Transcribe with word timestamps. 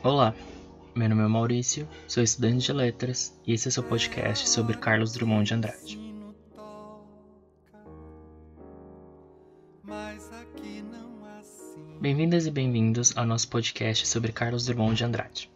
Olá, 0.00 0.32
meu 0.94 1.08
nome 1.08 1.24
é 1.24 1.26
Maurício, 1.26 1.88
sou 2.06 2.22
estudante 2.22 2.66
de 2.66 2.72
letras 2.72 3.36
e 3.44 3.52
esse 3.52 3.66
é 3.66 3.70
seu 3.70 3.82
podcast 3.82 4.48
sobre 4.48 4.76
Carlos 4.76 5.12
Drummond 5.12 5.48
de 5.48 5.54
Andrade. 5.54 5.98
Bem-vindas 12.00 12.46
e 12.46 12.50
bem-vindos 12.52 13.12
ao 13.18 13.26
nosso 13.26 13.48
podcast 13.48 14.06
sobre 14.06 14.30
Carlos 14.30 14.66
Drummond 14.66 14.94
de 14.94 15.04
Andrade. 15.04 15.50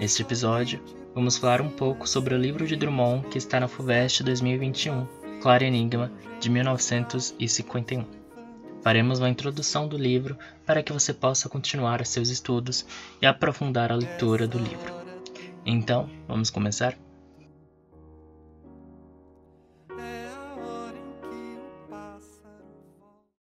Neste 0.00 0.22
episódio, 0.22 0.80
vamos 1.14 1.36
falar 1.36 1.60
um 1.60 1.68
pouco 1.68 2.08
sobre 2.08 2.34
o 2.34 2.38
livro 2.38 2.66
de 2.66 2.76
Drummond 2.76 3.28
que 3.28 3.36
está 3.36 3.60
na 3.60 3.68
FUVEST 3.68 4.24
2021, 4.24 5.06
Claro 5.42 5.64
Enigma, 5.64 6.10
de 6.40 6.48
1951. 6.48 8.21
Faremos 8.82 9.20
uma 9.20 9.28
introdução 9.28 9.86
do 9.86 9.96
livro 9.96 10.36
para 10.66 10.82
que 10.82 10.92
você 10.92 11.14
possa 11.14 11.48
continuar 11.48 12.04
seus 12.04 12.28
estudos 12.28 12.84
e 13.20 13.26
aprofundar 13.26 13.92
a 13.92 13.96
leitura 13.96 14.46
do 14.46 14.58
livro. 14.58 14.92
Então, 15.64 16.10
vamos 16.26 16.50
começar? 16.50 16.96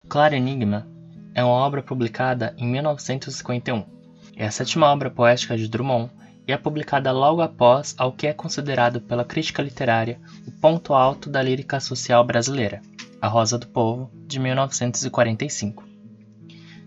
Claro 0.08 0.36
Enigma 0.36 0.88
é 1.34 1.44
uma 1.44 1.54
obra 1.54 1.82
publicada 1.82 2.54
em 2.56 2.68
1951. 2.68 3.84
É 4.36 4.46
a 4.46 4.52
sétima 4.52 4.92
obra 4.92 5.10
poética 5.10 5.58
de 5.58 5.68
Drummond 5.68 6.12
e 6.48 6.52
é 6.52 6.58
publicada 6.58 7.12
logo 7.12 7.42
após 7.42 7.96
ao 7.98 8.12
que 8.12 8.28
é 8.28 8.34
considerado 8.34 9.02
pela 9.02 9.26
crítica 9.26 9.64
literária 9.64 10.20
o 10.46 10.52
ponto 10.52 10.94
alto 10.94 11.30
da 11.30 11.42
lírica 11.42 11.80
social 11.80 12.24
brasileira, 12.24 12.82
A 13.24 13.30
Rosa 13.30 13.58
do 13.58 13.68
Povo, 13.68 14.12
de 14.28 14.38
1945. 14.38 15.86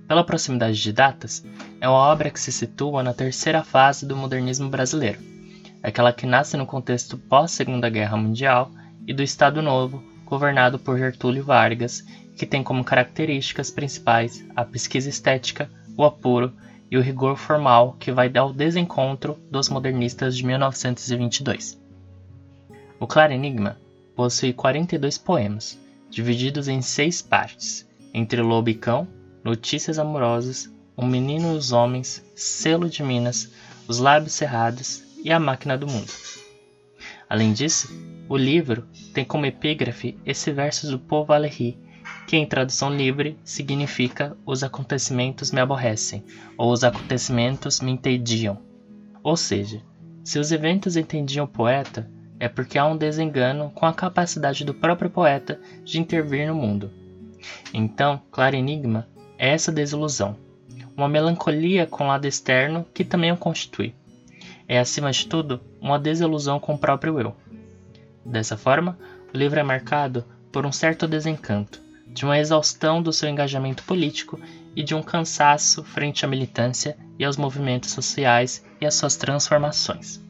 Pela 0.06 0.22
proximidade 0.22 0.82
de 0.82 0.92
datas, 0.92 1.42
é 1.80 1.88
uma 1.88 1.96
obra 1.96 2.28
que 2.28 2.38
se 2.38 2.52
situa 2.52 3.02
na 3.02 3.14
terceira 3.14 3.64
fase 3.64 4.04
do 4.04 4.14
modernismo 4.14 4.68
brasileiro, 4.68 5.18
aquela 5.82 6.12
que 6.12 6.26
nasce 6.26 6.54
no 6.58 6.66
contexto 6.66 7.16
pós-Segunda 7.16 7.88
Guerra 7.88 8.18
Mundial 8.18 8.70
e 9.06 9.14
do 9.14 9.22
Estado 9.22 9.62
Novo, 9.62 10.04
governado 10.26 10.78
por 10.78 10.98
Getúlio 10.98 11.42
Vargas, 11.42 12.04
que 12.36 12.44
tem 12.44 12.62
como 12.62 12.84
características 12.84 13.70
principais 13.70 14.44
a 14.54 14.62
pesquisa 14.62 15.08
estética, 15.08 15.70
o 15.96 16.04
apuro 16.04 16.52
e 16.90 16.98
o 16.98 17.02
rigor 17.02 17.38
formal 17.38 17.96
que 17.98 18.12
vai 18.12 18.28
dar 18.28 18.44
o 18.44 18.52
desencontro 18.52 19.38
dos 19.50 19.70
modernistas 19.70 20.36
de 20.36 20.44
1922. 20.44 21.80
O 23.00 23.06
Claro 23.06 23.32
Enigma 23.32 23.78
possui 24.14 24.52
42 24.52 25.16
poemas, 25.16 25.85
divididos 26.16 26.66
em 26.66 26.80
seis 26.80 27.20
partes, 27.20 27.86
entre 28.14 28.40
Lobo 28.40 28.70
e 28.70 28.74
Cão, 28.74 29.06
Notícias 29.44 29.98
Amorosas, 29.98 30.66
O 30.96 31.04
Menino 31.04 31.52
e 31.52 31.58
os 31.58 31.72
Homens, 31.72 32.24
Selo 32.34 32.88
de 32.88 33.02
Minas, 33.02 33.52
Os 33.86 33.98
Lábios 33.98 34.32
Cerrados 34.32 35.02
e 35.22 35.30
A 35.30 35.38
Máquina 35.38 35.76
do 35.76 35.86
Mundo. 35.86 36.10
Além 37.28 37.52
disso, 37.52 37.90
o 38.30 38.36
livro 38.38 38.86
tem 39.12 39.26
como 39.26 39.44
epígrafe 39.44 40.18
esse 40.24 40.50
verso 40.52 40.90
do 40.90 40.98
Paul 40.98 41.26
Valéry, 41.26 41.78
que 42.26 42.34
em 42.34 42.46
tradução 42.46 42.96
livre 42.96 43.38
significa 43.44 44.34
Os 44.46 44.64
acontecimentos 44.64 45.52
me 45.52 45.60
aborrecem, 45.60 46.24
ou 46.56 46.72
Os 46.72 46.82
acontecimentos 46.82 47.82
me 47.82 47.92
entediam. 47.92 48.58
Ou 49.22 49.36
seja, 49.36 49.82
se 50.24 50.38
os 50.38 50.50
eventos 50.50 50.96
entendiam 50.96 51.44
o 51.44 51.48
poeta, 51.48 52.10
é 52.38 52.48
porque 52.48 52.78
há 52.78 52.86
um 52.86 52.96
desengano 52.96 53.70
com 53.74 53.86
a 53.86 53.92
capacidade 53.92 54.64
do 54.64 54.74
próprio 54.74 55.10
poeta 55.10 55.60
de 55.84 56.00
intervir 56.00 56.46
no 56.46 56.54
mundo. 56.54 56.90
Então, 57.72 58.20
Claro 58.30 58.56
Enigma 58.56 59.06
é 59.38 59.50
essa 59.50 59.72
desilusão, 59.72 60.36
uma 60.96 61.08
melancolia 61.08 61.86
com 61.86 62.04
o 62.04 62.06
lado 62.08 62.26
externo 62.26 62.86
que 62.92 63.04
também 63.04 63.32
o 63.32 63.36
constitui. 63.36 63.94
É, 64.68 64.78
acima 64.78 65.12
de 65.12 65.26
tudo, 65.26 65.60
uma 65.80 65.98
desilusão 65.98 66.58
com 66.58 66.74
o 66.74 66.78
próprio 66.78 67.20
eu. 67.20 67.36
Dessa 68.24 68.56
forma, 68.56 68.98
o 69.32 69.36
livro 69.36 69.60
é 69.60 69.62
marcado 69.62 70.24
por 70.50 70.66
um 70.66 70.72
certo 70.72 71.06
desencanto, 71.06 71.80
de 72.08 72.24
uma 72.24 72.38
exaustão 72.38 73.00
do 73.00 73.12
seu 73.12 73.28
engajamento 73.28 73.84
político 73.84 74.40
e 74.74 74.82
de 74.82 74.94
um 74.94 75.02
cansaço 75.02 75.84
frente 75.84 76.24
à 76.24 76.28
militância 76.28 76.96
e 77.18 77.24
aos 77.24 77.36
movimentos 77.36 77.90
sociais 77.90 78.64
e 78.80 78.86
às 78.86 78.94
suas 78.94 79.16
transformações. 79.16 80.25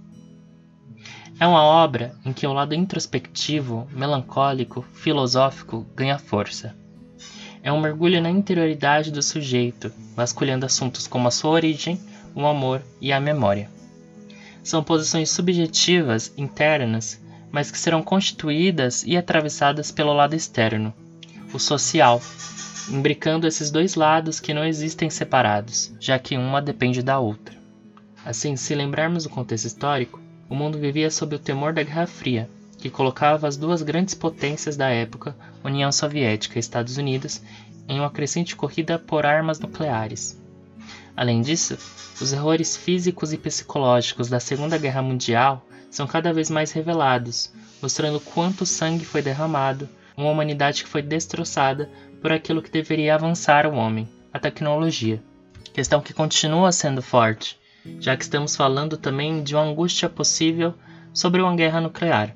É 1.38 1.46
uma 1.46 1.62
obra 1.62 2.14
em 2.24 2.32
que 2.32 2.46
o 2.46 2.52
lado 2.54 2.74
introspectivo, 2.74 3.86
melancólico, 3.92 4.82
filosófico 4.94 5.86
ganha 5.94 6.18
força. 6.18 6.74
É 7.62 7.70
um 7.70 7.78
mergulho 7.78 8.22
na 8.22 8.30
interioridade 8.30 9.10
do 9.10 9.22
sujeito, 9.22 9.92
vasculhando 10.14 10.64
assuntos 10.64 11.06
como 11.06 11.28
a 11.28 11.30
sua 11.30 11.50
origem, 11.50 12.00
o 12.34 12.46
amor 12.46 12.82
e 13.02 13.12
a 13.12 13.20
memória. 13.20 13.68
São 14.64 14.82
posições 14.82 15.28
subjetivas, 15.28 16.32
internas, 16.38 17.20
mas 17.52 17.70
que 17.70 17.78
serão 17.78 18.02
constituídas 18.02 19.02
e 19.02 19.14
atravessadas 19.14 19.90
pelo 19.90 20.14
lado 20.14 20.34
externo, 20.34 20.94
o 21.52 21.58
social, 21.58 22.20
imbricando 22.88 23.46
esses 23.46 23.70
dois 23.70 23.94
lados 23.94 24.40
que 24.40 24.54
não 24.54 24.64
existem 24.64 25.10
separados, 25.10 25.94
já 26.00 26.18
que 26.18 26.36
uma 26.36 26.62
depende 26.62 27.02
da 27.02 27.18
outra. 27.18 27.54
Assim, 28.24 28.56
se 28.56 28.74
lembrarmos 28.74 29.24
do 29.24 29.30
contexto 29.30 29.66
histórico, 29.66 30.20
o 30.48 30.54
mundo 30.54 30.78
vivia 30.78 31.10
sob 31.10 31.34
o 31.34 31.38
temor 31.38 31.72
da 31.72 31.82
Guerra 31.82 32.06
Fria, 32.06 32.48
que 32.78 32.90
colocava 32.90 33.48
as 33.48 33.56
duas 33.56 33.82
grandes 33.82 34.14
potências 34.14 34.76
da 34.76 34.88
época, 34.88 35.36
União 35.64 35.90
Soviética 35.90 36.58
e 36.58 36.60
Estados 36.60 36.96
Unidos, 36.96 37.42
em 37.88 37.98
uma 37.98 38.10
crescente 38.10 38.54
corrida 38.54 38.98
por 38.98 39.24
armas 39.24 39.58
nucleares. 39.58 40.40
Além 41.16 41.40
disso, 41.40 41.78
os 42.20 42.32
errores 42.32 42.76
físicos 42.76 43.32
e 43.32 43.38
psicológicos 43.38 44.28
da 44.28 44.38
Segunda 44.38 44.76
Guerra 44.76 45.02
Mundial 45.02 45.66
são 45.90 46.06
cada 46.06 46.32
vez 46.32 46.50
mais 46.50 46.72
revelados, 46.72 47.52
mostrando 47.80 48.20
quanto 48.20 48.66
sangue 48.66 49.04
foi 49.04 49.22
derramado, 49.22 49.88
uma 50.16 50.30
humanidade 50.30 50.82
que 50.82 50.88
foi 50.88 51.02
destroçada 51.02 51.90
por 52.20 52.32
aquilo 52.32 52.62
que 52.62 52.70
deveria 52.70 53.14
avançar 53.14 53.66
o 53.66 53.74
homem, 53.74 54.08
a 54.32 54.38
tecnologia. 54.38 55.22
Questão 55.72 56.00
que 56.00 56.14
continua 56.14 56.72
sendo 56.72 57.02
forte, 57.02 57.58
já 58.00 58.16
que 58.16 58.24
estamos 58.24 58.56
falando 58.56 58.96
também 58.96 59.42
de 59.42 59.54
uma 59.54 59.64
angústia 59.64 60.08
possível 60.08 60.74
sobre 61.12 61.40
uma 61.40 61.54
guerra 61.54 61.80
nuclear. 61.80 62.34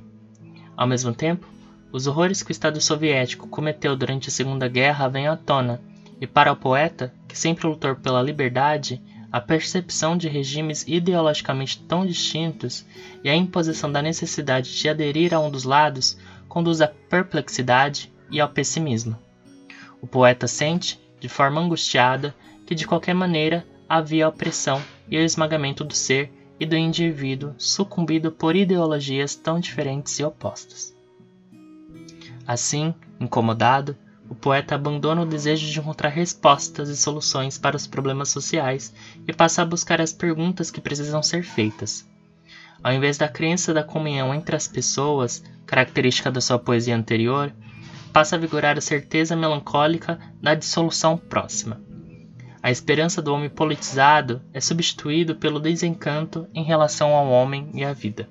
Ao 0.76 0.86
mesmo 0.86 1.12
tempo, 1.12 1.46
os 1.92 2.06
horrores 2.06 2.42
que 2.42 2.50
o 2.50 2.52
Estado 2.52 2.80
soviético 2.80 3.48
cometeu 3.48 3.96
durante 3.96 4.28
a 4.28 4.32
Segunda 4.32 4.68
Guerra 4.68 5.08
vêm 5.08 5.26
à 5.26 5.36
tona, 5.36 5.80
e 6.20 6.26
para 6.26 6.52
o 6.52 6.56
poeta, 6.56 7.12
que 7.26 7.38
sempre 7.38 7.66
lutou 7.66 7.96
pela 7.96 8.22
liberdade, 8.22 9.02
a 9.32 9.40
percepção 9.40 10.16
de 10.16 10.28
regimes 10.28 10.84
ideologicamente 10.86 11.80
tão 11.82 12.04
distintos 12.04 12.84
e 13.22 13.30
a 13.30 13.34
imposição 13.34 13.90
da 13.90 14.02
necessidade 14.02 14.76
de 14.76 14.88
aderir 14.88 15.32
a 15.32 15.40
um 15.40 15.50
dos 15.50 15.64
lados 15.64 16.18
conduz 16.48 16.80
à 16.80 16.88
perplexidade 16.88 18.12
e 18.30 18.40
ao 18.40 18.48
pessimismo. 18.48 19.16
O 20.00 20.06
poeta 20.06 20.48
sente, 20.48 21.00
de 21.20 21.28
forma 21.28 21.60
angustiada, 21.60 22.34
que 22.66 22.74
de 22.74 22.86
qualquer 22.86 23.14
maneira 23.14 23.66
havia 23.90 24.28
opressão 24.28 24.80
e 25.08 25.18
o 25.18 25.20
esmagamento 25.20 25.82
do 25.82 25.94
ser 25.94 26.32
e 26.60 26.64
do 26.64 26.76
indivíduo 26.76 27.56
sucumbido 27.58 28.30
por 28.30 28.54
ideologias 28.54 29.34
tão 29.34 29.58
diferentes 29.58 30.16
e 30.20 30.22
opostas. 30.22 30.96
Assim, 32.46 32.94
incomodado, 33.18 33.96
o 34.28 34.34
poeta 34.34 34.76
abandona 34.76 35.22
o 35.22 35.26
desejo 35.26 35.68
de 35.68 35.80
encontrar 35.80 36.10
respostas 36.10 36.88
e 36.88 36.96
soluções 36.96 37.58
para 37.58 37.74
os 37.74 37.88
problemas 37.88 38.28
sociais 38.28 38.94
e 39.26 39.32
passa 39.32 39.62
a 39.62 39.64
buscar 39.64 40.00
as 40.00 40.12
perguntas 40.12 40.70
que 40.70 40.80
precisam 40.80 41.20
ser 41.20 41.42
feitas. 41.42 42.08
Ao 42.84 42.92
invés 42.92 43.18
da 43.18 43.26
crença 43.26 43.74
da 43.74 43.82
comunhão 43.82 44.32
entre 44.32 44.54
as 44.54 44.68
pessoas, 44.68 45.42
característica 45.66 46.30
da 46.30 46.40
sua 46.40 46.60
poesia 46.60 46.94
anterior, 46.94 47.52
passa 48.12 48.36
a 48.36 48.38
vigorar 48.38 48.78
a 48.78 48.80
certeza 48.80 49.34
melancólica 49.34 50.16
da 50.40 50.54
dissolução 50.54 51.16
próxima. 51.16 51.89
A 52.62 52.70
esperança 52.70 53.22
do 53.22 53.32
homem 53.32 53.48
politizado 53.48 54.42
é 54.52 54.60
substituído 54.60 55.34
pelo 55.34 55.58
desencanto 55.58 56.46
em 56.54 56.62
relação 56.62 57.14
ao 57.14 57.30
homem 57.30 57.70
e 57.72 57.82
à 57.82 57.92
vida. 57.92 58.28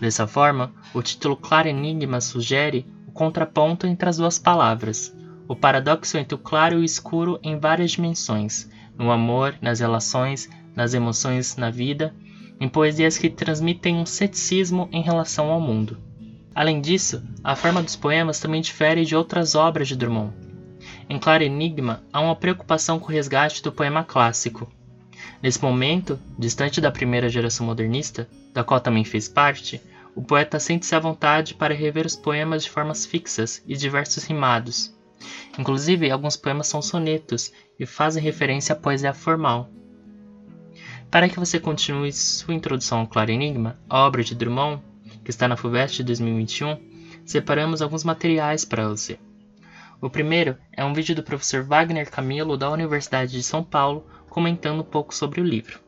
Dessa 0.00 0.26
forma, 0.26 0.72
o 0.92 1.00
título 1.00 1.36
Claro 1.36 1.68
Enigma 1.68 2.20
sugere 2.20 2.86
o 3.06 3.12
contraponto 3.12 3.86
entre 3.86 4.08
as 4.08 4.16
duas 4.16 4.38
palavras, 4.38 5.14
o 5.46 5.54
paradoxo 5.54 6.16
entre 6.16 6.34
o 6.34 6.38
claro 6.38 6.76
e 6.76 6.80
o 6.80 6.84
escuro 6.84 7.38
em 7.42 7.58
várias 7.58 7.92
dimensões, 7.92 8.68
no 8.98 9.12
amor, 9.12 9.54
nas 9.60 9.80
relações, 9.80 10.48
nas 10.74 10.94
emoções, 10.94 11.56
na 11.56 11.70
vida, 11.70 12.14
em 12.58 12.68
poesias 12.68 13.16
que 13.16 13.30
transmitem 13.30 13.96
um 13.96 14.06
ceticismo 14.06 14.88
em 14.90 15.02
relação 15.02 15.50
ao 15.50 15.60
mundo. 15.60 15.98
Além 16.54 16.80
disso, 16.80 17.22
a 17.44 17.54
forma 17.54 17.82
dos 17.82 17.94
poemas 17.94 18.40
também 18.40 18.60
difere 18.60 19.04
de 19.04 19.14
outras 19.14 19.54
obras 19.54 19.86
de 19.88 19.96
Drummond. 19.96 20.32
Em 21.08 21.18
Claro 21.18 21.42
Enigma, 21.42 22.02
há 22.12 22.20
uma 22.20 22.36
preocupação 22.36 22.98
com 22.98 23.06
o 23.06 23.10
resgate 23.14 23.62
do 23.62 23.72
poema 23.72 24.04
clássico. 24.04 24.70
Nesse 25.42 25.62
momento, 25.62 26.18
distante 26.38 26.80
da 26.80 26.90
primeira 26.90 27.28
geração 27.28 27.66
modernista, 27.66 28.28
da 28.52 28.62
qual 28.62 28.80
também 28.80 29.04
fez 29.04 29.28
parte, 29.28 29.80
o 30.14 30.22
poeta 30.22 30.58
sente-se 30.58 30.94
à 30.94 30.98
vontade 30.98 31.54
para 31.54 31.74
rever 31.74 32.06
os 32.06 32.16
poemas 32.16 32.62
de 32.62 32.70
formas 32.70 33.06
fixas 33.06 33.62
e 33.66 33.76
diversos 33.76 34.24
rimados. 34.24 34.94
Inclusive, 35.58 36.10
alguns 36.10 36.36
poemas 36.36 36.66
são 36.66 36.80
sonetos 36.80 37.52
e 37.78 37.86
fazem 37.86 38.22
referência 38.22 38.72
à 38.72 38.76
poesia 38.76 39.14
formal. 39.14 39.70
Para 41.10 41.28
que 41.28 41.38
você 41.38 41.58
continue 41.58 42.12
sua 42.12 42.54
introdução 42.54 43.00
ao 43.00 43.06
Claro 43.06 43.30
Enigma, 43.30 43.78
a 43.88 44.06
obra 44.06 44.22
de 44.22 44.34
Drummond, 44.34 44.82
que 45.24 45.30
está 45.30 45.48
na 45.48 45.56
FUVEST 45.56 45.98
de 45.98 46.04
2021, 46.04 46.78
separamos 47.24 47.82
alguns 47.82 48.04
materiais 48.04 48.64
para 48.64 48.88
você. 48.88 49.18
O 50.02 50.08
primeiro 50.08 50.56
é 50.72 50.82
um 50.82 50.94
vídeo 50.94 51.14
do 51.14 51.22
professor 51.22 51.62
Wagner 51.62 52.10
Camilo 52.10 52.56
da 52.56 52.70
Universidade 52.70 53.32
de 53.32 53.42
São 53.42 53.62
Paulo 53.62 54.06
comentando 54.30 54.80
um 54.80 54.84
pouco 54.84 55.14
sobre 55.14 55.42
o 55.42 55.44
livro. 55.44 55.78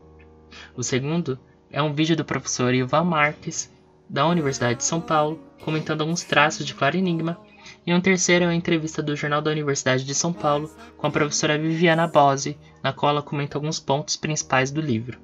O 0.76 0.82
segundo 0.82 1.38
é 1.70 1.82
um 1.82 1.94
vídeo 1.94 2.14
do 2.14 2.24
professor 2.24 2.74
Ivan 2.74 3.04
Marques 3.04 3.72
da 4.10 4.26
Universidade 4.26 4.80
de 4.80 4.84
São 4.84 5.00
Paulo 5.00 5.40
comentando 5.64 6.02
alguns 6.02 6.22
traços 6.24 6.66
de 6.66 6.74
Claro 6.74 6.98
Enigma 6.98 7.40
e 7.86 7.94
um 7.94 8.00
terceiro 8.02 8.44
é 8.44 8.48
uma 8.48 8.54
entrevista 8.54 9.02
do 9.02 9.16
Jornal 9.16 9.40
da 9.40 9.50
Universidade 9.50 10.04
de 10.04 10.14
São 10.14 10.30
Paulo 10.30 10.70
com 10.98 11.06
a 11.06 11.10
professora 11.10 11.58
Viviana 11.58 12.06
Bose, 12.06 12.58
na 12.82 12.92
qual 12.92 13.12
ela 13.12 13.22
comenta 13.22 13.56
alguns 13.56 13.80
pontos 13.80 14.16
principais 14.16 14.70
do 14.70 14.80
livro. 14.80 15.18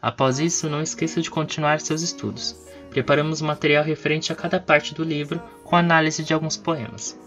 Após 0.00 0.38
isso, 0.38 0.70
não 0.70 0.80
esqueça 0.80 1.20
de 1.20 1.30
continuar 1.30 1.80
seus 1.80 2.02
estudos. 2.02 2.56
Preparamos 2.88 3.42
material 3.42 3.82
referente 3.82 4.32
a 4.32 4.36
cada 4.36 4.60
parte 4.60 4.94
do 4.94 5.02
livro 5.02 5.42
com 5.64 5.74
análise 5.74 6.22
de 6.22 6.32
alguns 6.32 6.56
poemas. 6.56 7.18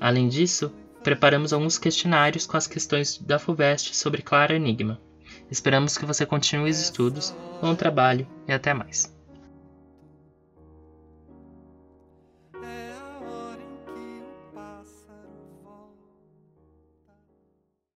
Além 0.00 0.28
disso, 0.28 0.72
preparamos 1.02 1.52
alguns 1.52 1.78
questionários 1.78 2.46
com 2.46 2.56
as 2.56 2.66
questões 2.66 3.18
da 3.18 3.38
FUVEST 3.38 3.94
sobre 3.94 4.22
Clara 4.22 4.54
Enigma. 4.54 5.00
Esperamos 5.50 5.98
que 5.98 6.06
você 6.06 6.24
continue 6.24 6.70
os 6.70 6.80
estudos, 6.80 7.34
bom 7.60 7.74
trabalho 7.74 8.26
e 8.48 8.52
até 8.52 8.72
mais. 8.72 9.14